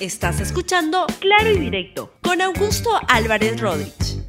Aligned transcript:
Estás 0.00 0.38
escuchando 0.38 1.08
Claro 1.18 1.50
y 1.50 1.58
Directo 1.58 2.14
con 2.22 2.40
Augusto 2.40 2.88
Álvarez 3.08 3.60
Rodríguez. 3.60 4.22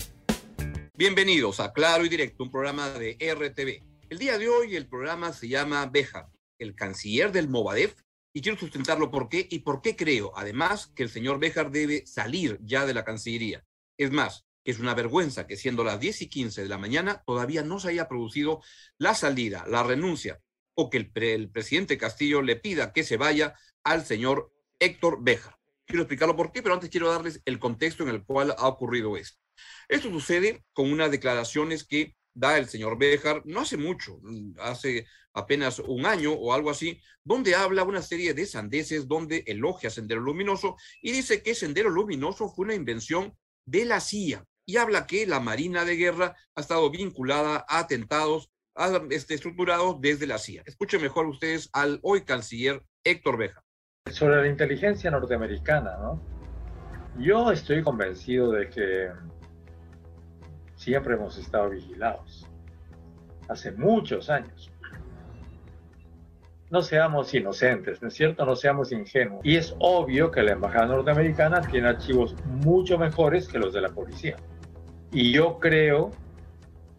Bienvenidos 0.95 1.59
a 1.59 1.73
Claro 1.73 2.03
y 2.03 2.09
Directo, 2.09 2.43
un 2.43 2.49
programa 2.49 2.89
de 2.89 3.15
RTV. 3.21 3.83
El 4.09 4.17
día 4.17 4.39
de 4.39 4.49
hoy 4.49 4.75
el 4.75 4.87
programa 4.87 5.31
se 5.31 5.47
llama 5.47 5.85
Beja, 5.85 6.31
el 6.57 6.73
canciller 6.73 7.31
del 7.31 7.49
Movadef, 7.49 7.93
y 8.33 8.41
quiero 8.41 8.57
sustentarlo 8.57 9.11
por 9.11 9.29
qué 9.29 9.47
y 9.47 9.59
por 9.59 9.83
qué 9.83 9.95
creo, 9.95 10.31
además, 10.35 10.87
que 10.95 11.03
el 11.03 11.09
señor 11.11 11.37
Bejar 11.39 11.69
debe 11.69 12.03
salir 12.07 12.57
ya 12.63 12.87
de 12.87 12.95
la 12.95 13.05
Cancillería. 13.05 13.63
Es 13.95 14.09
más, 14.09 14.47
que 14.63 14.71
es 14.71 14.79
una 14.79 14.95
vergüenza 14.95 15.45
que 15.45 15.55
siendo 15.55 15.83
las 15.83 15.99
10 15.99 16.23
y 16.23 16.29
15 16.29 16.63
de 16.63 16.69
la 16.69 16.79
mañana 16.79 17.21
todavía 17.27 17.61
no 17.61 17.79
se 17.79 17.89
haya 17.89 18.07
producido 18.07 18.63
la 18.97 19.13
salida, 19.13 19.65
la 19.67 19.83
renuncia, 19.83 20.41
o 20.73 20.89
que 20.89 20.97
el, 20.97 21.11
el 21.13 21.51
presidente 21.51 21.99
Castillo 21.99 22.41
le 22.41 22.55
pida 22.55 22.91
que 22.91 23.03
se 23.03 23.17
vaya 23.17 23.53
al 23.83 24.03
señor 24.03 24.51
Héctor 24.79 25.19
Bejar. 25.21 25.58
Quiero 25.89 26.03
explicarlo 26.03 26.35
por 26.35 26.51
qué, 26.51 26.61
pero 26.61 26.75
antes 26.75 26.91
quiero 26.91 27.09
darles 27.09 27.41
el 27.45 27.57
contexto 27.57 28.03
en 28.03 28.09
el 28.09 28.23
cual 28.23 28.53
ha 28.55 28.67
ocurrido 28.67 29.17
esto. 29.17 29.39
Esto 29.87 30.11
sucede 30.11 30.63
con 30.71 30.91
unas 30.91 31.09
declaraciones 31.09 31.83
que 31.83 32.15
da 32.31 32.59
el 32.59 32.69
señor 32.69 32.99
Béjar 32.99 33.41
no 33.45 33.61
hace 33.61 33.75
mucho, 33.75 34.21
hace 34.59 35.07
apenas 35.33 35.79
un 35.79 36.05
año 36.05 36.31
o 36.31 36.53
algo 36.53 36.69
así, 36.69 37.01
donde 37.23 37.55
habla 37.55 37.85
una 37.85 38.03
serie 38.03 38.35
de 38.35 38.45
sandeces 38.45 39.07
donde 39.07 39.43
elogia 39.47 39.89
Sendero 39.89 40.21
Luminoso 40.21 40.75
y 41.01 41.11
dice 41.11 41.41
que 41.41 41.55
Sendero 41.55 41.89
Luminoso 41.89 42.49
fue 42.49 42.65
una 42.65 42.75
invención 42.75 43.35
de 43.65 43.85
la 43.85 43.99
CIA 43.99 44.45
y 44.67 44.77
habla 44.77 45.07
que 45.07 45.25
la 45.25 45.39
Marina 45.39 45.85
de 45.85 45.95
Guerra 45.95 46.35
ha 46.53 46.61
estado 46.61 46.91
vinculada 46.91 47.65
a 47.67 47.79
atentados 47.79 48.51
este, 49.09 49.33
estructurados 49.33 49.99
desde 49.99 50.27
la 50.27 50.37
CIA. 50.37 50.61
Escuchen 50.67 51.01
mejor 51.01 51.25
ustedes 51.25 51.67
al 51.73 51.99
hoy 52.03 52.25
canciller 52.25 52.85
Héctor 53.03 53.37
Béjar 53.39 53.63
sobre 54.09 54.41
la 54.41 54.47
inteligencia 54.47 55.11
norteamericana, 55.11 55.97
¿no? 55.97 56.21
Yo 57.17 57.51
estoy 57.51 57.83
convencido 57.83 58.51
de 58.51 58.69
que 58.69 59.09
siempre 60.75 61.15
hemos 61.15 61.37
estado 61.37 61.69
vigilados, 61.69 62.47
hace 63.47 63.71
muchos 63.71 64.29
años. 64.29 64.71
No 66.69 66.81
seamos 66.81 67.33
inocentes, 67.33 68.01
¿no 68.01 68.09
es 68.09 68.13
cierto? 68.13 68.45
No 68.45 68.55
seamos 68.55 68.91
ingenuos. 68.91 69.41
Y 69.43 69.55
es 69.55 69.75
obvio 69.79 70.29
que 70.29 70.43
la 70.43 70.51
embajada 70.51 70.85
norteamericana 70.85 71.61
tiene 71.61 71.89
archivos 71.89 72.35
mucho 72.45 72.97
mejores 72.97 73.47
que 73.47 73.57
los 73.57 73.73
de 73.73 73.81
la 73.81 73.89
policía. 73.89 74.35
Y 75.11 75.31
yo 75.31 75.57
creo 75.57 76.11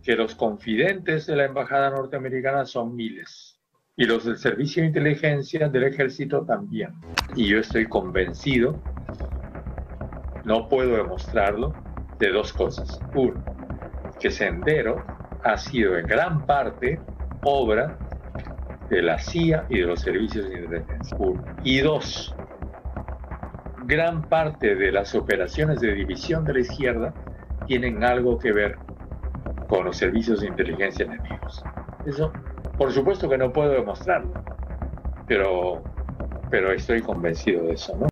que 0.02 0.16
los 0.16 0.34
confidentes 0.34 1.26
de 1.26 1.36
la 1.36 1.44
embajada 1.44 1.90
norteamericana 1.90 2.66
son 2.66 2.96
miles 2.96 3.59
y 3.96 4.04
los 4.04 4.24
del 4.24 4.38
Servicio 4.38 4.82
de 4.82 4.88
Inteligencia 4.88 5.68
del 5.68 5.84
Ejército 5.84 6.44
también. 6.44 6.94
Y 7.36 7.48
yo 7.48 7.58
estoy 7.58 7.86
convencido, 7.86 8.80
no 10.44 10.68
puedo 10.68 10.96
demostrarlo, 10.96 11.74
de 12.18 12.30
dos 12.30 12.52
cosas. 12.52 13.00
Uno, 13.14 13.42
que 14.20 14.30
Sendero 14.30 15.04
ha 15.42 15.56
sido 15.56 15.98
en 15.98 16.06
gran 16.06 16.46
parte 16.46 17.00
obra 17.42 17.98
de 18.90 19.02
la 19.02 19.18
CIA 19.18 19.66
y 19.68 19.80
de 19.80 19.86
los 19.86 20.00
servicios 20.00 20.48
de 20.48 20.60
inteligencia. 20.60 21.16
Uno. 21.18 21.44
Y 21.64 21.80
dos, 21.80 22.34
gran 23.84 24.22
parte 24.22 24.74
de 24.74 24.92
las 24.92 25.14
operaciones 25.14 25.80
de 25.80 25.94
división 25.94 26.44
de 26.44 26.54
la 26.54 26.60
izquierda 26.60 27.14
tienen 27.66 28.04
algo 28.04 28.38
que 28.38 28.52
ver 28.52 28.76
con 29.68 29.84
los 29.84 29.96
servicios 29.96 30.40
de 30.40 30.48
inteligencia 30.48 31.06
enemigos. 31.06 31.62
Eso 32.04 32.32
por 32.80 32.94
supuesto 32.94 33.28
que 33.28 33.36
no 33.36 33.52
puedo 33.52 33.72
demostrarlo, 33.72 34.32
pero, 35.28 35.84
pero 36.50 36.72
estoy 36.72 37.02
convencido 37.02 37.64
de 37.64 37.74
eso, 37.74 37.94
¿no? 37.94 38.08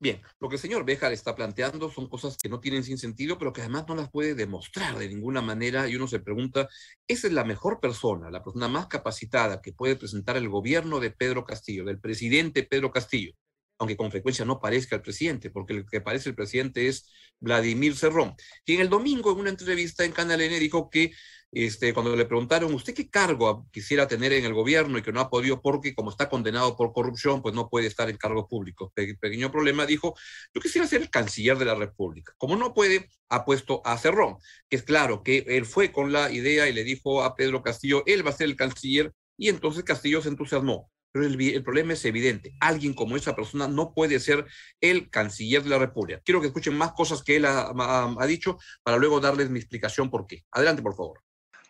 Bien, 0.00 0.20
lo 0.40 0.48
que 0.48 0.56
el 0.56 0.60
señor 0.60 0.84
Béjar 0.84 1.12
está 1.12 1.36
planteando 1.36 1.92
son 1.92 2.08
cosas 2.08 2.36
que 2.36 2.48
no 2.48 2.58
tienen 2.58 2.82
sin 2.82 2.98
sentido, 2.98 3.38
pero 3.38 3.52
que 3.52 3.60
además 3.60 3.84
no 3.86 3.94
las 3.94 4.10
puede 4.10 4.34
demostrar 4.34 4.98
de 4.98 5.08
ninguna 5.08 5.40
manera 5.40 5.88
y 5.88 5.94
uno 5.94 6.08
se 6.08 6.18
pregunta, 6.18 6.68
¿esa 7.06 7.28
es 7.28 7.32
la 7.32 7.44
mejor 7.44 7.78
persona, 7.78 8.32
la 8.32 8.42
persona 8.42 8.66
más 8.66 8.88
capacitada 8.88 9.62
que 9.62 9.72
puede 9.72 9.94
presentar 9.94 10.36
el 10.36 10.48
gobierno 10.48 10.98
de 10.98 11.12
Pedro 11.12 11.44
Castillo, 11.44 11.84
del 11.84 12.00
presidente 12.00 12.64
Pedro 12.64 12.90
Castillo? 12.90 13.32
Aunque 13.78 13.96
con 13.96 14.10
frecuencia 14.10 14.44
no 14.44 14.58
parezca 14.58 14.96
el 14.96 15.02
presidente, 15.02 15.50
porque 15.50 15.72
el 15.72 15.86
que 15.86 16.00
parece 16.00 16.30
el 16.30 16.34
presidente 16.34 16.88
es 16.88 17.08
Vladimir 17.38 17.94
Cerrón, 17.94 18.34
quien 18.66 18.80
el 18.80 18.88
domingo 18.88 19.30
en 19.30 19.38
una 19.38 19.50
entrevista 19.50 20.04
en 20.04 20.10
Canal 20.10 20.40
N 20.40 20.58
dijo 20.58 20.90
que 20.90 21.12
este, 21.50 21.94
cuando 21.94 22.14
le 22.14 22.26
preguntaron, 22.26 22.74
¿usted 22.74 22.94
qué 22.94 23.08
cargo 23.08 23.66
quisiera 23.70 24.06
tener 24.06 24.32
en 24.32 24.44
el 24.44 24.52
gobierno 24.52 24.98
y 24.98 25.02
que 25.02 25.12
no 25.12 25.20
ha 25.20 25.30
podido 25.30 25.62
porque 25.62 25.94
como 25.94 26.10
está 26.10 26.28
condenado 26.28 26.76
por 26.76 26.92
corrupción, 26.92 27.40
pues 27.40 27.54
no 27.54 27.68
puede 27.70 27.86
estar 27.86 28.10
en 28.10 28.16
cargos 28.18 28.46
públicos? 28.48 28.90
pequeño 28.94 29.50
problema, 29.50 29.86
dijo, 29.86 30.14
yo 30.54 30.60
quisiera 30.60 30.86
ser 30.86 31.02
el 31.02 31.10
canciller 31.10 31.56
de 31.56 31.64
la 31.64 31.74
República. 31.74 32.34
Como 32.36 32.56
no 32.56 32.74
puede, 32.74 33.08
ha 33.30 33.44
puesto 33.44 33.80
a 33.84 33.96
Cerrón, 33.96 34.36
que 34.68 34.76
es 34.76 34.82
claro 34.82 35.22
que 35.22 35.44
él 35.48 35.64
fue 35.64 35.90
con 35.90 36.12
la 36.12 36.30
idea 36.30 36.68
y 36.68 36.72
le 36.72 36.84
dijo 36.84 37.22
a 37.22 37.34
Pedro 37.34 37.62
Castillo, 37.62 38.02
él 38.06 38.26
va 38.26 38.30
a 38.30 38.34
ser 38.34 38.48
el 38.48 38.56
canciller, 38.56 39.12
y 39.38 39.48
entonces 39.48 39.84
Castillo 39.84 40.20
se 40.20 40.28
entusiasmó. 40.28 40.90
Pero 41.10 41.24
el, 41.24 41.40
el, 41.40 41.62
problema 41.62 41.94
es 41.94 42.04
evidente. 42.04 42.54
Alguien 42.60 42.92
como 42.92 43.16
esa 43.16 43.34
persona 43.34 43.66
no 43.66 43.94
puede 43.94 44.20
ser 44.20 44.44
el 44.80 45.08
canciller 45.08 45.62
de 45.62 45.70
la 45.70 45.78
República. 45.78 46.20
Quiero 46.22 46.40
que 46.42 46.48
escuchen 46.48 46.76
más 46.76 46.92
cosas 46.92 47.22
que 47.22 47.36
él 47.36 47.46
ha, 47.46 47.72
ha 48.18 48.26
dicho 48.26 48.58
para 48.82 48.98
luego 48.98 49.18
darles 49.18 49.48
mi 49.48 49.58
explicación 49.58 50.10
por 50.10 50.26
qué. 50.26 50.44
Adelante, 50.50 50.82
por 50.82 50.94
favor. 50.94 51.22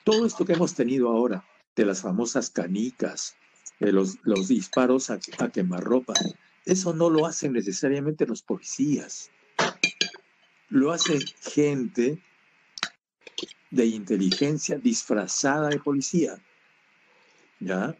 Todo 0.08 0.24
esto 0.24 0.46
que 0.46 0.54
hemos 0.54 0.72
tenido 0.72 1.10
ahora, 1.10 1.44
de 1.76 1.84
las 1.84 2.00
famosas 2.00 2.48
canicas, 2.48 3.36
de 3.78 3.92
los, 3.92 4.16
disparos 4.48 5.10
a, 5.10 5.18
quemarropa, 5.52 6.14
eso 6.64 6.94
no 6.94 7.10
lo 7.10 7.26
hacen 7.26 7.52
necesariamente 7.52 8.24
los 8.24 8.40
policías. 8.40 9.30
Lo 10.70 10.92
hace 10.92 11.18
gente 11.52 12.22
de 13.70 13.84
inteligencia 13.84 14.78
disfrazada 14.78 15.68
de 15.68 15.78
policía. 15.78 16.42
¿Ya? 17.60 17.94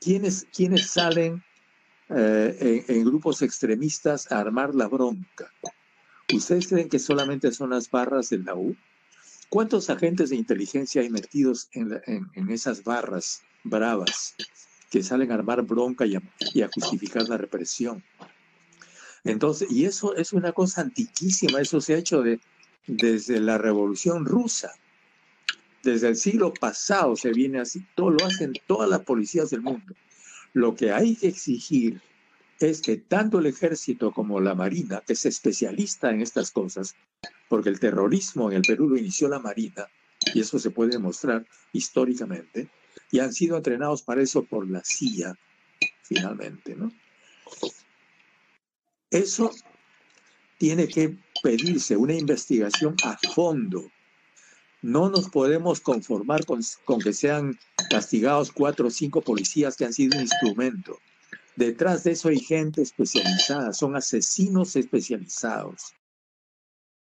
¿Quiénes, 0.00 0.46
salen 0.86 1.44
eh, 2.08 2.84
en, 2.88 2.96
en, 2.96 3.04
grupos 3.04 3.42
extremistas 3.42 4.32
a 4.32 4.40
armar 4.40 4.74
la 4.74 4.88
bronca? 4.88 5.52
¿Ustedes 6.32 6.68
creen 6.68 6.88
que 6.88 6.98
solamente 6.98 7.52
son 7.52 7.68
las 7.68 7.90
barras 7.90 8.30
de 8.30 8.38
la? 8.38 8.54
¿Cuántos 9.54 9.88
agentes 9.88 10.30
de 10.30 10.36
inteligencia 10.36 11.00
hay 11.00 11.10
metidos 11.10 11.68
en, 11.74 12.50
esas 12.50 12.82
barras 12.82 13.42
bravas 13.62 14.34
que 14.90 15.00
salen 15.00 15.30
a 15.30 15.34
armar 15.34 15.62
bronca 15.62 16.04
y 16.06 16.16
a, 16.16 16.68
justificar 16.74 17.28
la 17.28 17.36
represión? 17.36 18.02
Entonces, 19.22 19.70
y 19.70 19.84
eso 19.84 20.16
es 20.16 20.32
una 20.32 20.50
cosa 20.50 20.80
antiquísima, 20.80 21.60
eso 21.60 21.80
se 21.80 21.94
ha 21.94 21.98
hecho 21.98 22.20
de, 22.22 22.40
desde 22.88 23.38
la 23.38 23.56
Revolución 23.56 24.24
Rusa. 24.24 24.72
Desde 25.84 26.08
el 26.08 26.16
siglo 26.16 26.52
pasado 26.52 27.14
se 27.14 27.30
viene 27.30 27.60
así, 27.60 27.86
todo 27.94 28.10
lo 28.10 28.26
hacen 28.26 28.54
todas 28.66 28.90
las 28.90 29.02
policías 29.02 29.50
del 29.50 29.60
mundo. 29.60 29.94
Lo 30.52 30.74
que 30.74 30.90
hay 30.90 31.14
que 31.14 31.28
exigir 31.28 32.00
es 32.58 32.82
que 32.82 32.96
tanto 32.96 33.38
el 33.38 33.46
ejército 33.46 34.10
como 34.10 34.40
la 34.40 34.56
marina, 34.56 35.00
que 35.06 35.12
es 35.12 35.24
especialista 35.26 36.10
en 36.10 36.22
estas 36.22 36.50
cosas, 36.50 36.96
porque 37.54 37.70
el 37.70 37.78
terrorismo 37.78 38.50
en 38.50 38.56
el 38.56 38.62
Perú 38.62 38.88
lo 38.88 38.96
inició 38.96 39.28
la 39.28 39.38
Marina, 39.38 39.86
y 40.34 40.40
eso 40.40 40.58
se 40.58 40.72
puede 40.72 40.90
demostrar 40.90 41.46
históricamente, 41.72 42.68
y 43.12 43.20
han 43.20 43.32
sido 43.32 43.56
entrenados 43.56 44.02
para 44.02 44.22
eso 44.22 44.42
por 44.42 44.68
la 44.68 44.82
CIA, 44.84 45.38
finalmente, 46.02 46.74
¿no? 46.74 46.92
Eso 49.08 49.52
tiene 50.58 50.88
que 50.88 51.16
pedirse 51.44 51.96
una 51.96 52.14
investigación 52.14 52.96
a 53.04 53.16
fondo. 53.32 53.88
No 54.82 55.08
nos 55.08 55.28
podemos 55.28 55.78
conformar 55.78 56.44
con, 56.46 56.60
con 56.84 56.98
que 57.00 57.12
sean 57.12 57.56
castigados 57.88 58.50
cuatro 58.50 58.88
o 58.88 58.90
cinco 58.90 59.20
policías 59.20 59.76
que 59.76 59.84
han 59.84 59.92
sido 59.92 60.16
un 60.16 60.22
instrumento. 60.22 60.98
Detrás 61.54 62.02
de 62.02 62.10
eso 62.10 62.30
hay 62.30 62.40
gente 62.40 62.82
especializada, 62.82 63.72
son 63.72 63.94
asesinos 63.94 64.74
especializados. 64.74 65.94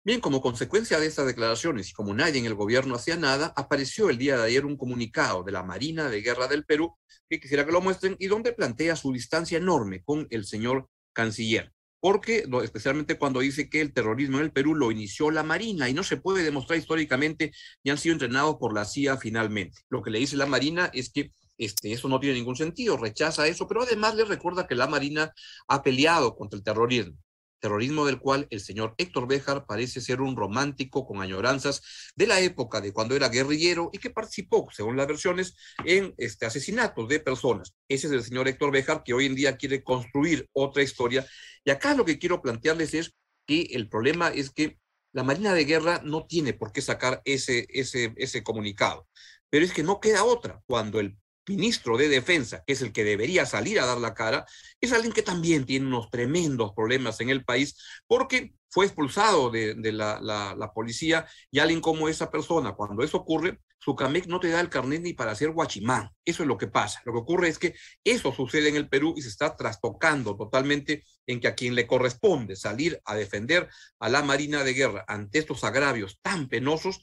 Bien, 0.07 0.21
como 0.21 0.41
consecuencia 0.41 1.01
de 1.01 1.07
estas 1.09 1.27
declaraciones 1.27 1.91
y 1.91 1.93
como 1.93 2.15
nadie 2.15 2.39
en 2.39 2.47
el 2.47 2.55
gobierno 2.55 2.95
hacía 2.95 3.17
nada, 3.17 3.53
apareció 3.57 4.09
el 4.09 4.19
día 4.19 4.37
de 4.37 4.45
ayer 4.45 4.65
un 4.65 4.77
comunicado 4.77 5.43
de 5.43 5.51
la 5.51 5.65
Marina 5.65 6.09
de 6.09 6.21
Guerra 6.21 6.47
del 6.47 6.65
Perú, 6.65 6.97
que 7.29 7.41
quisiera 7.41 7.67
que 7.67 7.73
lo 7.73 7.81
muestren, 7.81 8.15
y 8.21 8.29
donde 8.29 8.53
plantea 8.53 8.95
su 8.95 9.13
distancia 9.13 9.59
enorme 9.59 10.05
con 10.05 10.29
el 10.31 10.45
señor 10.45 10.89
canciller. 11.13 11.73
Porque, 11.99 12.45
especialmente 12.63 13.19
cuando 13.19 13.41
dice 13.41 13.69
que 13.69 13.81
el 13.81 13.93
terrorismo 13.93 14.37
en 14.39 14.45
el 14.45 14.53
Perú 14.53 14.77
lo 14.77 14.93
inició 14.93 15.33
la 15.33 15.43
Marina 15.43 15.89
y 15.89 15.93
no 15.93 16.05
se 16.05 16.19
puede 16.19 16.45
demostrar 16.45 16.79
históricamente 16.79 17.51
y 17.83 17.91
han 17.91 17.99
sido 17.99 18.13
entrenados 18.13 18.59
por 18.61 18.73
la 18.73 18.85
CIA 18.85 19.17
finalmente. 19.17 19.81
Lo 19.89 20.05
que 20.05 20.11
le 20.11 20.21
dice 20.21 20.37
la 20.37 20.47
Marina 20.47 20.89
es 20.95 21.11
que 21.11 21.33
este, 21.59 21.91
eso 21.91 22.09
no 22.09 22.21
tiene 22.21 22.37
ningún 22.37 22.55
sentido, 22.55 22.97
rechaza 22.97 23.49
eso, 23.49 23.67
pero 23.67 23.83
además 23.83 24.15
le 24.15 24.25
recuerda 24.25 24.69
que 24.69 24.77
la 24.77 24.87
Marina 24.87 25.33
ha 25.67 25.83
peleado 25.83 26.37
contra 26.37 26.57
el 26.57 26.63
terrorismo 26.63 27.19
terrorismo 27.61 28.07
del 28.07 28.19
cual 28.19 28.47
el 28.51 28.61
señor 28.61 28.95
Héctor 28.99 29.27
Béjar 29.27 29.67
parece 29.67 30.01
ser 30.01 30.21
un 30.21 30.37
romántico 30.37 31.07
con 31.07 31.21
añoranzas 31.23 31.83
de 32.15 32.27
la 32.27 32.41
época 32.41 32.81
de 32.81 32.93
cuando 32.93 33.17
era 33.17 33.29
guerrillero 33.29 33.91
y 33.93 33.99
que 33.99 34.11
participó, 34.11 34.69
según 34.73 34.97
las 34.97 35.07
versiones, 35.07 35.57
en 35.85 36.15
este, 36.19 36.47
asesinatos 36.47 37.09
de 37.09 37.21
personas. 37.21 37.75
Ese 37.89 38.07
es 38.07 38.13
el 38.13 38.23
señor 38.23 38.49
Héctor 38.49 38.73
Béjar 38.73 39.03
que 39.03 39.15
hoy 39.15 39.27
en 39.27 39.35
día 39.35 39.57
quiere 39.57 39.83
construir 39.83 40.49
otra 40.53 40.83
historia. 40.83 41.27
Y 41.65 41.71
acá 41.71 41.95
lo 41.95 42.05
que 42.05 42.19
quiero 42.19 42.43
plantearles 42.43 42.95
es 42.95 43.15
que 43.47 43.63
el 43.73 43.89
problema 43.89 44.29
es 44.29 44.51
que 44.51 44.79
la 45.13 45.23
Marina 45.23 45.55
de 45.55 45.65
Guerra 45.65 46.03
no 46.05 46.27
tiene 46.27 46.53
por 46.53 46.73
qué 46.73 46.83
sacar 46.83 47.23
ese, 47.25 47.67
ese, 47.71 48.13
ese 48.17 48.43
comunicado. 48.43 49.09
Pero 49.49 49.65
es 49.65 49.73
que 49.73 49.83
no 49.83 50.01
queda 50.01 50.25
otra. 50.25 50.61
Cuando 50.67 51.01
el 51.01 51.17
ministro 51.47 51.97
de 51.97 52.09
Defensa, 52.09 52.63
que 52.67 52.73
es 52.73 52.83
el 52.83 52.93
que 52.93 53.05
debería 53.05 53.47
salir 53.47 53.81
a 53.81 53.87
dar 53.87 53.99
la 53.99 54.15
cara, 54.15 54.47
es 54.81 54.93
alguien 54.93 55.13
que 55.13 55.23
también 55.23 55.65
tiene 55.65 55.87
unos 55.87 56.11
tremendos 56.11 56.73
problemas 56.75 57.21
en 57.21 57.31
el 57.31 57.45
país 57.45 57.77
porque 58.07 58.55
fue 58.77 58.85
expulsado 58.85 59.51
de, 59.51 59.75
la, 59.93 60.71
policía 60.75 61.27
y 61.51 61.61
alguien 61.61 61.81
como 61.81 62.09
esa 62.09 62.31
persona, 62.31 62.73
cuando 62.73 63.03
eso 63.03 63.17
ocurre, 63.17 63.61
su 63.79 63.95
CAMEC 63.95 64.27
no 64.27 64.41
te 64.41 64.51
da 64.51 64.61
el 64.61 64.69
carnet 64.69 65.01
ni 65.01 65.15
para 65.15 65.31
hacer 65.31 65.51
guachimán. 65.51 66.11
Eso 66.25 66.43
es 66.43 66.47
lo 66.49 66.59
que 66.59 66.67
pasa. 66.67 67.01
Lo 67.07 67.13
que 67.13 67.21
ocurre 67.21 67.49
es 67.49 67.59
que 67.59 67.75
eso 68.05 68.35
sucede 68.35 68.69
en 68.69 68.77
el 68.77 68.89
Perú 68.89 69.15
y 69.17 69.23
se 69.23 69.29
está 69.29 69.57
trastocando 69.57 70.37
totalmente 70.37 71.05
en 71.27 71.41
que 71.41 71.49
a 71.49 71.55
quien 71.55 71.75
le 71.75 71.87
corresponde 71.87 72.57
salir 72.57 73.01
a 73.05 73.15
defender 73.15 73.69
a 73.99 74.09
la 74.09 74.23
Marina 74.23 74.65
de 74.65 74.75
Guerra 74.75 75.05
ante 75.09 75.39
estos 75.39 75.65
agravios 75.65 76.19
tan 76.21 76.49
penosos, 76.49 77.01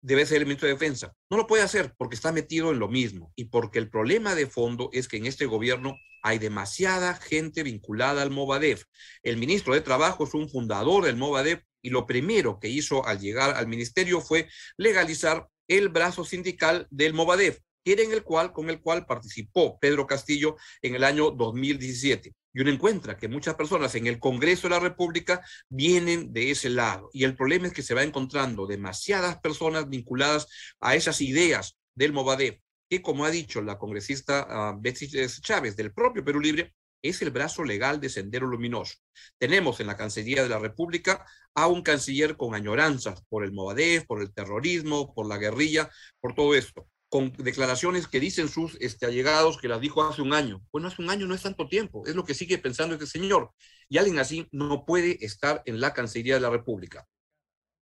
debe 0.00 0.26
ser 0.26 0.38
el 0.38 0.46
ministro 0.46 0.68
de 0.68 0.74
Defensa. 0.74 1.12
No 1.30 1.36
lo 1.36 1.46
puede 1.46 1.62
hacer 1.62 1.94
porque 1.96 2.14
está 2.14 2.32
metido 2.32 2.70
en 2.70 2.78
lo 2.78 2.88
mismo 2.88 3.32
y 3.36 3.46
porque 3.46 3.78
el 3.78 3.90
problema 3.90 4.34
de 4.34 4.46
fondo 4.46 4.90
es 4.92 5.08
que 5.08 5.16
en 5.16 5.26
este 5.26 5.46
gobierno 5.46 5.96
hay 6.22 6.38
demasiada 6.38 7.14
gente 7.14 7.62
vinculada 7.62 8.22
al 8.22 8.30
Movadef. 8.30 8.84
El 9.22 9.36
ministro 9.36 9.74
de 9.74 9.80
Trabajo 9.80 10.24
es 10.24 10.34
un 10.34 10.48
fundador 10.48 11.04
del 11.04 11.16
Movadef 11.16 11.62
y 11.82 11.90
lo 11.90 12.06
primero 12.06 12.58
que 12.58 12.68
hizo 12.68 13.06
al 13.06 13.20
llegar 13.20 13.56
al 13.56 13.68
ministerio 13.68 14.20
fue 14.20 14.48
legalizar 14.76 15.48
el 15.68 15.88
brazo 15.90 16.24
sindical 16.24 16.86
del 16.90 17.14
Movadef, 17.14 17.58
en 17.92 18.12
el 18.12 18.22
cual, 18.22 18.52
con 18.52 18.70
el 18.70 18.80
cual 18.80 19.06
participó 19.06 19.78
Pedro 19.78 20.06
Castillo 20.06 20.56
en 20.82 20.94
el 20.94 21.04
año 21.04 21.30
2017 21.30 22.34
y 22.58 22.60
uno 22.60 22.70
encuentra 22.70 23.16
que 23.16 23.28
muchas 23.28 23.54
personas 23.54 23.94
en 23.94 24.08
el 24.08 24.18
Congreso 24.18 24.68
de 24.68 24.74
la 24.74 24.80
República 24.80 25.42
vienen 25.68 26.32
de 26.32 26.50
ese 26.50 26.70
lado. 26.70 27.08
Y 27.12 27.22
el 27.22 27.36
problema 27.36 27.68
es 27.68 27.72
que 27.72 27.82
se 27.82 27.94
va 27.94 28.02
encontrando 28.02 28.66
demasiadas 28.66 29.38
personas 29.38 29.88
vinculadas 29.88 30.48
a 30.80 30.96
esas 30.96 31.20
ideas 31.20 31.76
del 31.94 32.12
Movadef, 32.12 32.58
que 32.90 33.00
como 33.00 33.24
ha 33.24 33.30
dicho 33.30 33.60
la 33.62 33.78
congresista 33.78 34.72
uh, 34.74 34.80
Betsy 34.80 35.08
Chávez 35.40 35.76
del 35.76 35.92
propio 35.92 36.24
Perú 36.24 36.40
Libre, 36.40 36.74
es 37.00 37.22
el 37.22 37.30
brazo 37.30 37.62
legal 37.62 38.00
de 38.00 38.08
Sendero 38.08 38.48
Luminoso. 38.48 38.96
Tenemos 39.38 39.78
en 39.78 39.86
la 39.86 39.96
Cancillería 39.96 40.42
de 40.42 40.48
la 40.48 40.58
República 40.58 41.24
a 41.54 41.68
un 41.68 41.82
canciller 41.82 42.36
con 42.36 42.56
añoranzas 42.56 43.22
por 43.28 43.44
el 43.44 43.52
Movadef, 43.52 44.04
por 44.06 44.20
el 44.20 44.32
terrorismo, 44.34 45.14
por 45.14 45.28
la 45.28 45.38
guerrilla, 45.38 45.90
por 46.20 46.34
todo 46.34 46.56
esto 46.56 46.88
con 47.08 47.32
declaraciones 47.32 48.06
que 48.06 48.20
dicen 48.20 48.48
sus 48.48 48.76
este, 48.80 49.06
allegados 49.06 49.58
que 49.58 49.68
las 49.68 49.80
dijo 49.80 50.02
hace 50.02 50.20
un 50.20 50.34
año. 50.34 50.62
Bueno, 50.70 50.88
hace 50.88 51.00
un 51.00 51.10
año 51.10 51.26
no 51.26 51.34
es 51.34 51.42
tanto 51.42 51.66
tiempo, 51.68 52.04
es 52.06 52.14
lo 52.14 52.24
que 52.24 52.34
sigue 52.34 52.58
pensando 52.58 52.94
este 52.94 53.06
señor. 53.06 53.52
Y 53.88 53.98
alguien 53.98 54.18
así 54.18 54.46
no 54.52 54.84
puede 54.84 55.24
estar 55.24 55.62
en 55.64 55.80
la 55.80 55.94
Cancillería 55.94 56.34
de 56.34 56.40
la 56.40 56.50
República. 56.50 57.06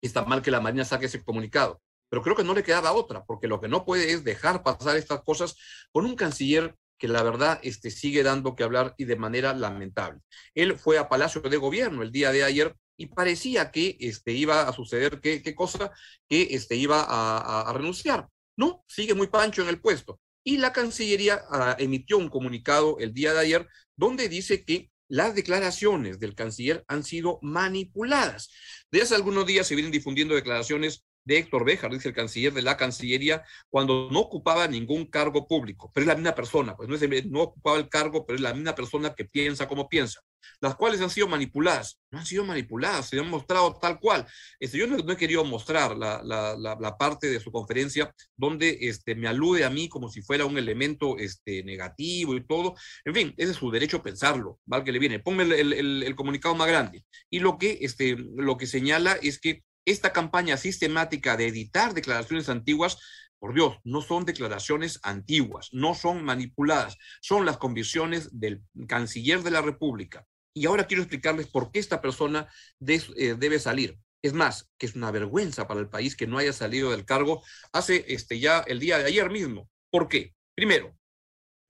Está 0.01 0.23
mal 0.23 0.41
que 0.41 0.51
la 0.51 0.61
Marina 0.61 0.85
saque 0.85 1.07
ese 1.07 1.23
comunicado, 1.23 1.81
pero 2.07 2.23
creo 2.23 2.35
que 2.35 2.45
no 2.45 2.53
le 2.53 2.63
quedaba 2.63 2.93
otra, 2.93 3.25
porque 3.25 3.47
lo 3.47 3.59
que 3.59 3.67
no 3.67 3.85
puede 3.85 4.11
es 4.13 4.23
dejar 4.23 4.63
pasar 4.63 4.95
estas 4.95 5.21
cosas 5.23 5.57
con 5.91 6.05
un 6.05 6.15
canciller 6.15 6.75
que 6.97 7.09
la 7.09 7.23
verdad 7.23 7.59
este, 7.63 7.91
sigue 7.91 8.23
dando 8.23 8.55
que 8.55 8.63
hablar 8.63 8.93
y 8.97 9.05
de 9.05 9.17
manera 9.17 9.53
lamentable. 9.53 10.21
Él 10.53 10.77
fue 10.77 10.97
a 10.97 11.09
Palacio 11.09 11.41
de 11.41 11.57
Gobierno 11.57 12.03
el 12.03 12.11
día 12.11 12.31
de 12.31 12.43
ayer 12.43 12.75
y 12.95 13.07
parecía 13.07 13.71
que 13.71 13.97
este, 13.99 14.31
iba 14.31 14.67
a 14.67 14.73
suceder 14.73 15.19
qué, 15.21 15.55
cosa, 15.55 15.91
que 16.27 16.49
este, 16.51 16.75
iba 16.75 17.05
a 17.07 17.71
renunciar 17.73 18.29
no, 18.59 18.83
sigue 18.87 19.13
muy 19.13 19.27
pancho 19.27 19.61
en 19.61 19.69
el 19.69 19.79
puesto. 19.79 20.19
Y 20.43 20.57
la 20.57 20.73
Cancillería 20.73 21.43
ah, 21.49 21.77
emitió 21.79 22.17
un 22.17 22.27
comunicado 22.27 22.97
el 22.99 23.13
día 23.13 23.31
de 23.31 23.39
ayer 23.39 23.67
donde 23.95 24.27
dice 24.27 24.65
que 24.65 24.91
las 25.07 25.33
declaraciones 25.33 26.19
del 26.19 26.35
canciller 26.35 26.83
han 26.89 27.05
sido 27.05 27.39
manipuladas. 27.41 28.51
Desde 28.91 29.05
hace 29.05 29.15
algunos 29.15 29.45
días 29.45 29.65
se 29.65 29.75
vienen 29.75 29.93
difundiendo 29.93 30.35
declaraciones 30.35 31.05
de 31.23 31.37
Héctor 31.37 31.63
Béjar, 31.63 31.91
dice 31.91 32.09
el 32.09 32.15
canciller 32.15 32.53
de 32.53 32.61
la 32.61 32.75
Cancillería, 32.75 33.43
cuando 33.69 34.09
no 34.11 34.19
ocupaba 34.19 34.67
ningún 34.67 35.05
cargo 35.05 35.47
público, 35.47 35.89
pero 35.93 36.03
es 36.03 36.07
la 36.07 36.15
misma 36.15 36.35
persona, 36.35 36.75
pues 36.75 36.89
no, 37.29 37.41
ocupaba 37.41 37.77
el 37.77 37.87
cargo, 37.87 38.25
pero 38.25 38.35
es 38.35 38.41
la 38.41 38.53
misma 38.53 38.75
persona 38.75 39.13
que 39.13 39.25
piensa 39.25 39.67
como 39.67 39.87
piensa, 39.87 40.21
las 40.61 40.75
cuales 40.75 41.01
han 41.01 41.09
sido 41.09 41.27
manipuladas, 41.27 41.99
no 42.11 42.19
han 42.19 42.25
sido 42.25 42.43
manipuladas, 42.43 43.09
se 43.09 43.19
han 43.19 43.29
mostrado 43.29 43.77
tal 43.79 43.99
cual. 43.99 44.25
Este, 44.59 44.77
yo 44.77 44.87
no, 44.87 44.97
he 44.97 45.17
querido 45.17 45.43
mostrar 45.45 45.95
la, 45.95 46.21
la, 46.23 46.97
parte 46.97 47.29
de 47.29 47.39
su 47.39 47.51
conferencia 47.51 48.13
donde 48.35 48.77
este, 48.81 49.15
me 49.15 49.27
alude 49.27 49.63
a 49.63 49.69
mí 49.69 49.87
como 49.87 50.09
si 50.09 50.21
fuera 50.21 50.45
un 50.45 50.57
elemento 50.57 51.17
este, 51.17 51.63
negativo 51.63 52.35
y 52.35 52.45
todo, 52.45 52.75
en 53.05 53.13
fin, 53.13 53.33
ese 53.37 53.51
es 53.51 53.57
su 53.57 53.71
derecho 53.71 53.97
a 53.97 54.03
pensarlo, 54.03 54.59
¿vale? 54.65 54.83
Que 54.83 54.91
le 54.91 54.99
viene, 54.99 55.19
ponme 55.19 55.43
el, 55.43 55.53
el, 55.53 56.03
el, 56.03 56.15
comunicado 56.15 56.55
más 56.55 56.67
grande. 56.67 57.05
Y 57.29 57.39
lo 57.39 57.57
que, 57.57 57.79
este, 57.81 58.17
lo 58.17 58.57
que 58.57 58.67
señala 58.67 59.17
es 59.21 59.39
que 59.39 59.63
esta 59.85 60.13
campaña 60.13 60.57
sistemática 60.57 61.37
de 61.37 61.47
editar 61.47 61.93
declaraciones 61.93 62.49
antiguas, 62.49 62.97
por 63.39 63.53
Dios, 63.53 63.77
no 63.83 64.01
son 64.01 64.25
declaraciones 64.25 64.99
antiguas, 65.01 65.69
no 65.71 65.95
son 65.95 66.23
manipuladas, 66.23 66.97
son 67.21 67.45
las 67.45 67.57
convicciones 67.57 68.37
del 68.39 68.61
canciller 68.87 69.41
de 69.43 69.51
la 69.51 69.61
República. 69.61 70.25
Y 70.59 70.65
ahora 70.65 70.87
quiero 70.87 71.03
explicarles 71.03 71.47
por 71.47 71.71
qué 71.71 71.79
esta 71.79 72.01
persona 72.01 72.51
eh, 72.85 73.35
debe 73.37 73.59
salir. 73.59 73.97
Es 74.21 74.33
más, 74.33 74.69
que 74.77 74.85
es 74.85 74.95
una 74.95 75.09
vergüenza 75.09 75.67
para 75.67 75.79
el 75.79 75.87
país 75.87 76.17
que 76.17 76.27
no 76.27 76.37
haya 76.37 76.51
salido 76.51 76.91
del 76.91 77.05
cargo 77.05 77.41
hace 77.71 78.03
este, 78.09 78.39
ya 78.39 78.59
el 78.67 78.79
día 78.79 78.97
de 78.97 79.05
ayer 79.05 79.29
mismo. 79.29 79.69
¿Por 79.89 80.09
qué? 80.09 80.35
Primero, 80.55 80.97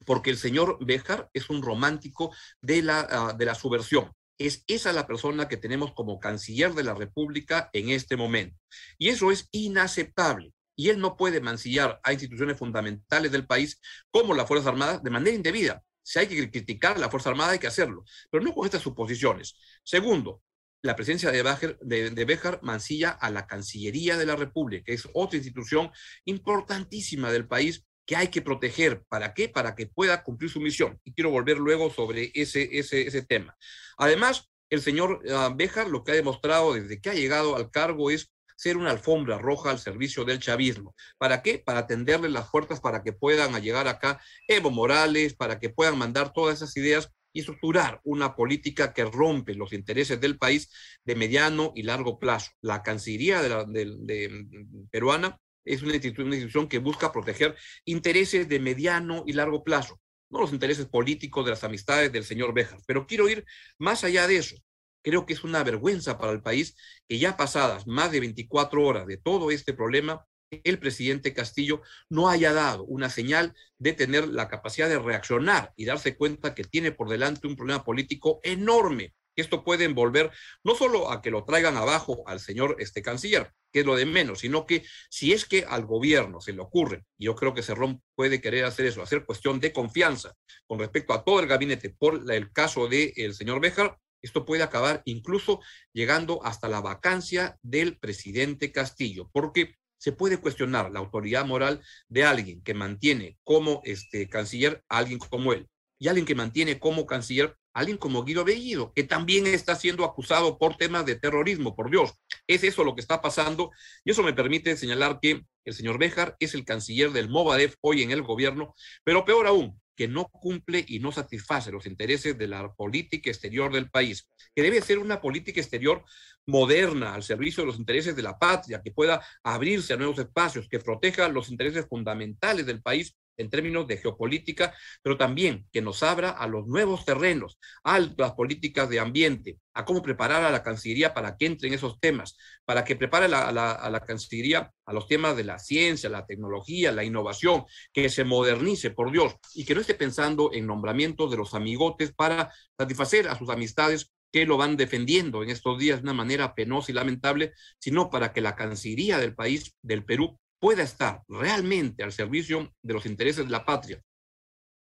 porque 0.06 0.32
el 0.32 0.38
señor 0.38 0.84
Béjar 0.84 1.30
es 1.34 1.52
un 1.52 1.62
romántico 1.62 2.34
de 2.62 2.82
la, 2.82 3.08
ah, 3.12 3.34
de 3.38 3.46
la 3.46 3.54
subversión 3.54 4.12
es 4.40 4.64
esa 4.68 4.94
la 4.94 5.06
persona 5.06 5.48
que 5.48 5.58
tenemos 5.58 5.94
como 5.94 6.20
canciller 6.20 6.74
de 6.74 6.84
la 6.84 6.94
República 6.94 7.70
en 7.74 7.90
este 7.90 8.16
momento. 8.16 8.58
Y 8.98 9.10
eso 9.10 9.32
es 9.32 9.50
inaceptable. 9.52 10.54
Y 10.78 10.90
él 10.90 11.00
no 11.00 11.18
puede 11.18 11.42
mancillar 11.42 12.00
a 12.04 12.14
instituciones 12.14 12.58
fundamentales 12.58 13.34
del 13.34 13.46
país 13.46 13.82
como 14.10 14.34
la 14.34 14.48
Fuerza 14.48 14.70
Armada 14.70 14.98
de 14.98 15.10
manera 15.10 15.36
indebida. 15.36 15.84
Si 16.10 16.18
hay 16.18 16.26
que 16.26 16.50
criticar 16.50 17.00
la 17.00 17.08
Fuerza 17.08 17.30
Armada, 17.30 17.52
hay 17.52 17.60
que 17.60 17.68
hacerlo, 17.68 18.04
pero 18.32 18.44
no 18.44 18.56
con 18.56 18.66
estas 18.66 18.82
suposiciones. 18.82 19.54
Segundo, 19.84 20.42
la 20.82 20.96
presencia 20.96 21.30
de 21.30 21.44
Béjar, 21.44 21.78
de, 21.82 22.10
de 22.10 22.60
mancilla 22.64 23.12
a 23.12 23.30
la 23.30 23.46
Cancillería 23.46 24.18
de 24.18 24.26
la 24.26 24.36
República, 24.36 24.86
que 24.86 24.94
es 24.94 25.08
otra 25.14 25.38
institución 25.38 25.92
importantísima 26.26 27.32
del 27.32 27.48
país 27.48 27.86
que 28.08 28.16
hay 28.16 28.30
que 28.30 28.42
proteger. 28.42 29.04
¿Para 29.08 29.36
qué? 29.36 29.50
Para 29.50 29.76
que 29.76 29.86
pueda 29.86 30.24
cumplir 30.24 30.50
su 30.50 30.60
misión. 30.60 31.00
Y 31.04 31.14
quiero 31.14 31.30
volver 31.30 31.60
luego 31.60 31.92
sobre 31.92 32.32
ese, 32.34 32.68
ese, 32.80 33.06
ese 33.06 33.22
tema. 33.22 33.56
Además, 33.96 34.50
el 34.72 34.82
señor 34.82 35.22
uh, 35.26 35.56
Béjar 35.56 35.90
lo 35.90 36.04
que 36.04 36.14
ha 36.14 36.16
demostrado 36.16 36.74
desde 36.74 37.00
que 37.00 37.12
ha 37.12 37.14
llegado 37.14 37.56
al 37.56 37.70
cargo 37.70 38.10
es 38.10 38.32
ser 38.60 38.76
una 38.76 38.92
alfombra 38.92 39.38
roja 39.38 39.72
al 39.72 39.80
servicio 39.80 40.26
del 40.26 40.40
chavismo. 40.40 40.94
¿Para 41.18 41.42
qué? 41.42 41.60
Para 41.60 41.88
tenderle 41.88 42.28
las 42.28 42.50
puertas 42.50 42.82
para 42.82 43.04
que 43.04 43.14
puedan 43.14 43.54
llegar 43.62 43.88
acá 43.88 44.20
Evo 44.50 44.70
Morales, 44.70 45.34
para 45.34 45.62
que 45.62 45.70
puedan 45.70 45.98
mandar 45.98 46.34
todas 46.34 46.58
esas 46.58 46.76
ideas 46.76 47.10
y 47.32 47.40
estructurar 47.40 48.02
una 48.04 48.36
política 48.36 48.94
que 48.94 49.06
rompe 49.06 49.54
los 49.54 49.72
intereses 49.72 50.20
del 50.20 50.38
país 50.38 50.70
de 51.06 51.16
mediano 51.16 51.72
y 51.74 51.84
largo 51.84 52.20
plazo. 52.20 52.52
La 52.60 52.84
Cancillería 52.84 53.42
de 53.42 53.86
de, 54.06 54.46
peruana 54.92 55.40
es 55.64 55.82
una 55.82 55.96
institución, 55.96 56.68
que 56.68 56.80
busca 56.80 57.14
proteger 57.14 57.56
intereses 57.86 58.50
de 58.50 58.60
mediano 58.60 59.24
y 59.26 59.32
largo 59.34 59.64
plazo, 59.64 60.02
no 60.30 60.42
los 60.42 60.52
intereses 60.52 60.86
políticos 60.86 61.46
de 61.46 61.52
las 61.52 61.64
amistades 61.64 62.12
del 62.12 62.26
señor 62.26 62.54
Béjar. 62.54 62.82
Pero 62.86 63.08
quiero 63.08 63.30
ir 63.30 63.46
más 63.78 64.04
allá 64.04 64.28
de 64.28 64.36
eso. 64.36 64.58
Creo 65.02 65.26
que 65.26 65.34
es 65.34 65.44
una 65.44 65.64
vergüenza 65.64 66.18
para 66.18 66.32
el 66.32 66.42
país 66.42 66.76
que 67.08 67.20
ya 67.20 67.38
pasadas 67.38 67.88
más 67.88 68.12
de 68.12 68.20
24 68.20 68.84
horas 68.84 69.08
de 69.08 69.18
todo 69.18 69.52
este 69.52 69.74
problema, 69.74 70.26
el 70.52 70.80
presidente 70.80 71.34
Castillo 71.34 71.82
no 72.10 72.30
haya 72.30 72.54
dado 72.54 72.84
una 72.84 73.10
señal 73.10 73.54
de 73.78 73.94
tener 73.94 74.28
la 74.28 74.48
capacidad 74.48 74.90
de 74.90 75.00
reaccionar 75.00 75.74
y 75.76 75.86
darse 75.86 76.16
cuenta 76.16 76.56
que 76.56 76.64
tiene 76.64 76.92
por 76.92 77.10
delante 77.10 77.48
un 77.48 77.56
problema 77.56 77.84
político 77.84 78.40
enorme. 78.44 79.14
Esto 79.36 79.64
puede 79.64 79.86
envolver 79.86 80.32
no 80.64 80.76
solo 80.76 81.12
a 81.12 81.22
que 81.22 81.32
lo 81.32 81.46
traigan 81.46 81.78
abajo 81.78 82.24
al 82.28 82.42
señor 82.42 82.76
este 82.80 83.02
canciller, 83.02 83.54
que 83.72 83.82
es 83.82 83.86
lo 83.86 83.96
de 83.96 84.06
menos, 84.06 84.40
sino 84.40 84.66
que 84.66 84.84
si 85.10 85.32
es 85.32 85.46
que 85.46 85.64
al 85.64 85.86
gobierno 85.86 86.42
se 86.42 86.52
le 86.52 86.62
ocurre, 86.62 87.06
y 87.18 87.26
yo 87.26 87.36
creo 87.36 87.54
que 87.54 87.64
Cerrón 87.64 88.02
puede 88.16 88.42
querer 88.42 88.66
hacer 88.66 88.88
eso, 88.88 89.02
hacer 89.02 89.26
cuestión 89.26 89.62
de 89.62 89.72
confianza 89.72 90.36
con 90.68 90.80
respecto 90.80 91.14
a 91.14 91.24
todo 91.24 91.40
el 91.40 91.48
gabinete 91.48 91.90
por 91.90 92.30
el 92.30 92.52
caso 92.52 92.90
del 92.90 93.34
señor 93.34 93.62
Béjar, 93.62 93.98
esto 94.22 94.46
puede 94.46 94.64
acabar 94.64 95.02
incluso 95.06 95.62
llegando 95.94 96.44
hasta 96.46 96.68
la 96.68 96.82
vacancia 96.82 97.58
del 97.62 97.98
presidente 97.98 98.72
Castillo, 98.72 99.30
porque 99.34 99.76
se 99.98 100.12
puede 100.12 100.38
cuestionar 100.38 100.92
la 100.92 101.00
autoridad 101.00 101.46
moral 101.46 101.82
de 102.08 102.24
alguien 102.24 102.64
que 102.64 102.74
mantiene 102.74 103.38
como 103.44 103.82
este 103.84 104.30
canciller 104.30 104.84
a 104.90 105.00
alguien 105.00 105.20
como 105.20 105.54
él 105.54 105.68
y 106.00 106.08
alguien 106.08 106.26
que 106.26 106.36
mantiene 106.36 106.80
como 106.80 107.06
canciller 107.06 107.56
alguien 107.74 107.98
como 107.98 108.24
Guido 108.24 108.44
Bellido, 108.44 108.94
que 108.94 109.04
también 109.04 109.48
está 109.48 109.76
siendo 109.76 110.04
acusado 110.04 110.58
por 110.58 110.76
temas 110.76 111.06
de 111.06 111.16
terrorismo, 111.16 111.76
por 111.76 111.90
Dios. 111.90 112.14
Es 112.48 112.64
eso 112.64 112.84
lo 112.84 112.96
que 112.96 113.02
está 113.02 113.22
pasando 113.22 113.72
y 114.04 114.12
eso 114.12 114.24
me 114.24 114.34
permite 114.34 114.76
señalar 114.76 115.20
que 115.22 115.44
el 115.66 115.74
señor 115.74 115.98
Béjar 115.98 116.36
es 116.40 116.54
el 116.54 116.66
canciller 116.66 117.12
del 117.12 117.30
Movadef 117.30 117.76
hoy 117.82 118.02
en 118.02 118.12
el 118.12 118.24
gobierno, 118.24 118.76
pero 119.04 119.24
peor 119.24 119.48
aún, 119.48 119.80
que 120.00 120.08
no 120.08 120.30
cumple 120.30 120.86
y 120.88 121.00
no 121.00 121.12
satisface 121.12 121.74
los 121.74 121.86
intereses 121.86 122.38
de 122.38 122.48
la 122.48 122.74
política 122.74 123.30
exterior 123.30 123.70
del 123.70 123.90
país, 123.90 124.30
que 124.56 124.62
debe 124.62 124.80
ser 124.80 124.98
una 124.98 125.20
política 125.20 125.60
exterior 125.60 126.06
moderna 126.46 127.16
al 127.16 127.22
servicio 127.22 127.64
de 127.64 127.68
los 127.68 127.78
intereses 127.78 128.16
de 128.16 128.24
la 128.24 128.40
patria, 128.40 128.82
que 128.82 128.94
pueda 128.94 129.22
abrirse 129.44 129.92
a 129.92 129.98
nuevos 129.98 130.18
espacios, 130.18 130.70
que 130.70 130.80
proteja 130.80 131.28
los 131.28 131.50
intereses 131.50 131.86
fundamentales 131.86 132.66
del 132.66 132.82
país 132.82 133.18
en 133.40 133.50
términos 133.50 133.88
de 133.88 133.98
geopolítica, 133.98 134.74
pero 135.02 135.18
también 135.18 135.66
que 135.72 135.82
nos 135.82 136.04
abra 136.04 136.30
a 136.30 136.48
los 136.48 136.68
nuevos 136.68 137.06
terrenos, 137.06 137.58
a 137.84 138.00
las 138.00 138.34
políticas 138.34 138.90
de 138.90 139.00
ambiente, 139.00 139.58
a 139.74 139.86
cómo 139.86 140.04
preparar 140.04 140.44
a 140.44 140.52
la 140.52 140.62
Cancillería 140.62 141.14
para 141.14 141.38
que 141.38 141.48
entre 141.48 141.70
en 141.70 141.74
esos 141.74 142.00
temas, 142.00 142.38
para 142.66 142.84
que 142.84 142.96
prepare 142.96 143.26
a 143.26 143.52
la 143.52 144.04
Cancillería 144.06 144.72
a 144.86 144.94
los 144.94 145.08
temas 145.08 145.38
de 145.38 145.44
la 145.44 145.60
ciencia, 145.60 146.10
la 146.10 146.26
tecnología, 146.26 146.92
la 146.92 147.04
innovación, 147.04 147.66
que 147.94 148.10
se 148.10 148.24
modernice, 148.24 148.90
por 148.90 149.12
Dios, 149.12 149.36
y 149.54 149.64
que 149.64 149.76
no 149.76 149.82
esté 149.82 149.94
pensando 149.94 150.52
en 150.52 150.66
nombramientos 150.66 151.30
de 151.30 151.38
los 151.38 151.54
amigotes 151.54 152.14
para 152.14 152.52
satisfacer 152.78 153.28
a 153.28 153.38
sus 153.38 153.50
amistades 153.50 154.12
que 154.32 154.46
lo 154.46 154.58
van 154.58 154.78
defendiendo 154.78 155.44
en 155.44 155.50
estos 155.50 155.78
días 155.80 156.00
de 156.00 156.04
una 156.04 156.14
manera 156.14 156.54
penosa 156.54 156.92
y 156.92 156.96
lamentable, 156.96 157.54
sino 157.80 158.10
para 158.10 158.34
que 158.34 158.42
la 158.42 158.56
Cancillería 158.56 159.18
del 159.20 159.36
país, 159.36 159.76
del 159.82 160.06
Perú, 160.06 160.40
pueda 160.60 160.84
estar 160.84 161.24
realmente 161.28 162.04
al 162.04 162.12
servicio 162.12 162.74
de 162.82 162.94
los 162.94 163.06
intereses 163.06 163.46
de 163.46 163.52
la 163.52 163.66
patria, 163.66 164.02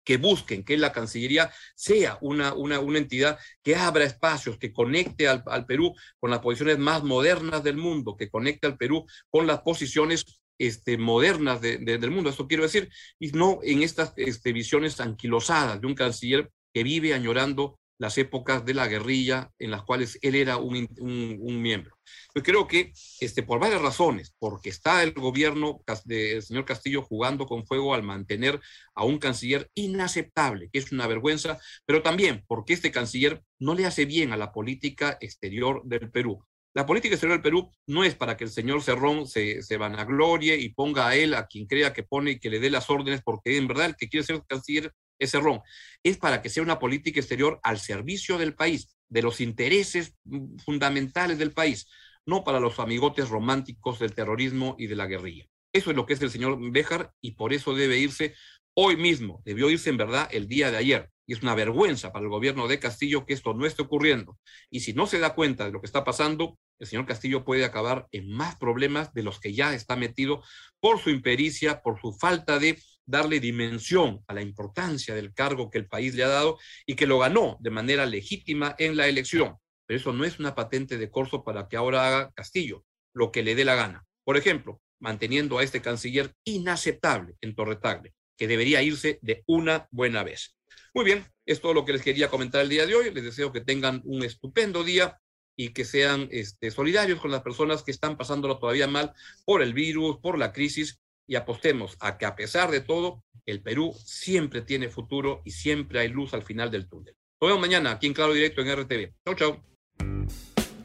que 0.05 0.17
busquen 0.17 0.63
que 0.63 0.77
la 0.77 0.93
Cancillería 0.93 1.51
sea 1.75 2.17
una, 2.21 2.53
una, 2.53 2.79
una 2.79 2.99
entidad 2.99 3.39
que 3.63 3.75
abra 3.75 4.05
espacios, 4.05 4.57
que 4.57 4.71
conecte 4.71 5.27
al, 5.27 5.65
Perú 5.65 5.93
con 6.19 6.29
las 6.29 6.39
posiciones 6.39 6.77
más 6.77 7.03
modernas 7.03 7.63
del 7.63 7.77
mundo, 7.77 8.15
que 8.15 8.29
conecte 8.29 8.67
al 8.67 8.77
Perú 8.77 9.05
con 9.29 9.47
las 9.47 9.61
posiciones 9.61 10.23
este, 10.57 10.97
modernas 10.97 11.59
del 11.59 12.11
mundo. 12.11 12.29
Esto 12.29 12.47
quiero 12.47 12.63
decir, 12.63 12.89
y 13.19 13.31
no 13.31 13.59
en 13.63 13.81
estas 13.81 14.13
este, 14.15 14.53
visiones 14.53 15.01
anquilosadas 15.01 15.81
de 15.81 15.87
un 15.87 15.95
canciller 15.95 16.51
que 16.71 16.83
vive 16.83 17.13
añorando 17.13 17.79
las 17.97 18.17
épocas 18.17 18.65
de 18.65 18.73
la 18.73 18.87
guerrilla 18.87 19.51
en 19.59 19.71
las 19.71 19.83
cuales 19.83 20.19
él 20.21 20.35
era 20.35 20.57
un, 20.57 20.87
un, 20.99 21.61
miembro. 21.61 21.97
Yo 22.35 22.43
creo 22.43 22.67
que 22.67 22.91
este, 23.19 23.43
por 23.43 23.59
varias 23.59 23.81
razones, 23.81 24.33
porque 24.37 24.69
está 24.69 25.01
el 25.03 25.13
gobierno 25.13 25.81
del 26.03 26.41
señor 26.41 26.65
Castillo 26.65 27.01
jugando 27.01 27.45
con 27.45 27.65
fuego 27.65 27.93
al 27.93 28.03
mantener 28.03 28.59
a 28.93 29.05
un 29.05 29.17
canciller 29.17 29.69
inaceptable, 29.75 30.69
que 30.71 30.79
es 30.79 30.91
una 30.91 31.07
vergüenza, 31.07 31.57
pero 31.85 32.01
también 32.01 32.43
porque 32.47 32.73
este 32.73 32.91
canciller 32.91 33.41
no 33.59 33.73
le 33.73 33.85
hace 33.85 34.05
bien 34.05 34.31
a 34.31 34.37
la 34.37 34.51
política 34.51 35.17
exterior 35.21 35.81
del 35.85 36.11
Perú. 36.11 36.45
La 36.73 36.85
política 36.85 37.15
exterior 37.15 37.37
del 37.37 37.43
Perú 37.43 37.71
no 37.87 38.03
es 38.03 38.15
para 38.15 38.35
que 38.35 38.43
el 38.43 38.49
señor 38.49 38.83
Cerrón 38.83 39.27
se, 39.27 39.63
se 39.63 39.77
vanaglorie 39.77 40.57
y 40.57 40.73
ponga 40.73 41.07
a 41.07 41.15
él, 41.15 41.33
a 41.33 41.47
quien 41.47 41.67
crea 41.67 41.93
que 41.93 42.03
pone 42.03 42.31
y 42.31 42.39
que 42.39 42.49
le 42.49 42.59
dé 42.59 42.69
las 42.69 42.89
órdenes, 42.89 43.21
porque 43.23 43.55
en 43.55 43.67
verdad 43.67 43.85
el 43.85 43.95
que 43.95 44.09
quiere 44.09 44.25
ser 44.25 44.43
canciller 44.45 44.91
ese 45.19 45.39
ron, 45.39 45.61
es 46.03 46.17
para 46.17 46.41
que 46.41 46.49
sea 46.49 46.63
una 46.63 46.79
política 46.79 47.19
exterior 47.19 47.59
al 47.63 47.79
servicio 47.79 48.37
del 48.37 48.55
país, 48.55 48.95
de 49.09 49.21
los 49.21 49.41
intereses 49.41 50.15
mm, 50.25 50.57
fundamentales 50.57 51.37
del 51.37 51.51
país, 51.51 51.87
no 52.25 52.43
para 52.43 52.59
los 52.59 52.79
amigotes 52.79 53.29
románticos 53.29 53.99
del 53.99 54.13
terrorismo 54.13 54.75
y 54.77 54.87
de 54.87 54.95
la 54.95 55.05
guerrilla. 55.05 55.45
Eso 55.73 55.91
es 55.91 55.95
lo 55.95 56.05
que 56.05 56.13
es 56.13 56.21
el 56.21 56.31
señor 56.31 56.57
Béjar 56.71 57.11
y 57.21 57.31
por 57.31 57.53
eso 57.53 57.75
debe 57.75 57.97
irse 57.97 58.33
hoy 58.75 58.97
mismo, 58.97 59.41
debió 59.45 59.69
irse 59.69 59.89
en 59.89 59.97
verdad 59.97 60.29
el 60.31 60.47
día 60.47 60.71
de 60.71 60.77
ayer. 60.77 61.09
Y 61.27 61.33
es 61.33 61.41
una 61.41 61.55
vergüenza 61.55 62.11
para 62.11 62.23
el 62.23 62.29
gobierno 62.29 62.67
de 62.67 62.79
Castillo 62.79 63.25
que 63.25 63.33
esto 63.33 63.53
no 63.53 63.65
esté 63.65 63.81
ocurriendo. 63.81 64.37
Y 64.69 64.81
si 64.81 64.93
no 64.93 65.07
se 65.07 65.19
da 65.19 65.33
cuenta 65.33 65.65
de 65.65 65.71
lo 65.71 65.81
que 65.81 65.87
está 65.87 66.03
pasando, 66.03 66.57
el 66.79 66.87
señor 66.87 67.05
Castillo 67.05 67.43
puede 67.43 67.65
acabar 67.65 68.07
en 68.11 68.31
más 68.31 68.57
problemas 68.57 69.13
de 69.13 69.23
los 69.23 69.39
que 69.39 69.53
ya 69.53 69.73
está 69.73 69.95
metido 69.95 70.43
por 70.79 70.99
su 70.99 71.09
impericia, 71.09 71.81
por 71.81 71.99
su 71.99 72.13
falta 72.13 72.59
de 72.59 72.79
darle 73.05 73.39
dimensión 73.39 74.23
a 74.27 74.33
la 74.33 74.41
importancia 74.41 75.13
del 75.15 75.33
cargo 75.33 75.69
que 75.69 75.77
el 75.77 75.87
país 75.87 76.15
le 76.15 76.23
ha 76.23 76.29
dado 76.29 76.57
y 76.85 76.95
que 76.95 77.07
lo 77.07 77.19
ganó 77.19 77.57
de 77.59 77.69
manera 77.69 78.05
legítima 78.05 78.75
en 78.77 78.97
la 78.97 79.07
elección. 79.07 79.55
Pero 79.85 79.99
eso 79.99 80.13
no 80.13 80.25
es 80.25 80.39
una 80.39 80.55
patente 80.55 80.97
de 80.97 81.09
corso 81.09 81.43
para 81.43 81.67
que 81.67 81.77
ahora 81.77 82.07
haga 82.07 82.31
Castillo 82.31 82.83
lo 83.13 83.31
que 83.31 83.43
le 83.43 83.55
dé 83.55 83.65
la 83.65 83.75
gana. 83.75 84.05
Por 84.23 84.37
ejemplo, 84.37 84.81
manteniendo 84.99 85.59
a 85.59 85.63
este 85.63 85.81
canciller 85.81 86.33
inaceptable 86.43 87.35
en 87.41 87.55
Torretagle, 87.55 88.13
que 88.37 88.47
debería 88.47 88.81
irse 88.81 89.19
de 89.21 89.43
una 89.45 89.87
buena 89.91 90.23
vez. 90.23 90.57
Muy 90.93 91.05
bien, 91.05 91.25
es 91.45 91.61
todo 91.61 91.73
lo 91.73 91.85
que 91.85 91.93
les 91.93 92.01
quería 92.01 92.29
comentar 92.29 92.61
el 92.61 92.69
día 92.69 92.85
de 92.85 92.95
hoy. 92.95 93.13
Les 93.13 93.23
deseo 93.23 93.51
que 93.51 93.61
tengan 93.61 94.01
un 94.05 94.23
estupendo 94.23 94.83
día 94.83 95.19
y 95.57 95.69
que 95.69 95.85
sean 95.85 96.27
este, 96.31 96.71
solidarios 96.71 97.19
con 97.19 97.31
las 97.31 97.41
personas 97.41 97.83
que 97.83 97.91
están 97.91 98.17
pasándolo 98.17 98.59
todavía 98.59 98.87
mal 98.87 99.13
por 99.45 99.61
el 99.61 99.73
virus, 99.73 100.17
por 100.21 100.37
la 100.37 100.51
crisis 100.51 100.99
y 101.27 101.35
apostemos 101.35 101.97
a 101.99 102.17
que 102.17 102.25
a 102.25 102.35
pesar 102.35 102.71
de 102.71 102.81
todo, 102.81 103.23
el 103.45 103.61
Perú 103.61 103.93
siempre 104.03 104.61
tiene 104.61 104.89
futuro 104.89 105.41
y 105.45 105.51
siempre 105.51 105.99
hay 105.99 106.09
luz 106.09 106.33
al 106.33 106.43
final 106.43 106.71
del 106.71 106.87
túnel. 106.87 107.15
Nos 107.41 107.49
vemos 107.49 107.61
mañana 107.61 107.91
aquí 107.91 108.07
en 108.07 108.13
Claro 108.13 108.33
Directo 108.33 108.61
en 108.61 108.75
RTV. 108.75 109.13
Chau, 109.25 109.35
chau. 109.35 109.63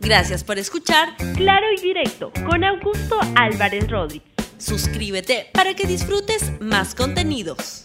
Gracias 0.01 0.45
por 0.45 0.59
escuchar 0.59 1.17
Claro 1.37 1.67
y 1.77 1.81
Directo 1.81 2.33
con 2.49 2.65
Augusto 2.65 3.19
Álvarez 3.37 3.89
Rodríguez. 3.89 4.29
Suscríbete 4.59 5.49
para 5.53 5.75
que 5.75 5.87
disfrutes 5.87 6.61
más 6.61 6.95
contenidos. 6.95 7.85